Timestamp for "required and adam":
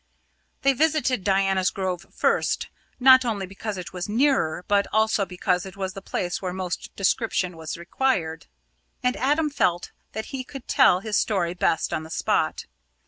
7.77-9.51